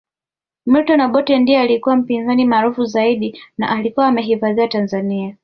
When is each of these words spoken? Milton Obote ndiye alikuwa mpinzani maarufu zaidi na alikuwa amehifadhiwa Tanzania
Milton 0.65 1.01
Obote 1.01 1.39
ndiye 1.39 1.59
alikuwa 1.59 1.95
mpinzani 1.95 2.45
maarufu 2.45 2.85
zaidi 2.85 3.39
na 3.57 3.69
alikuwa 3.69 4.07
amehifadhiwa 4.07 4.67
Tanzania 4.67 5.37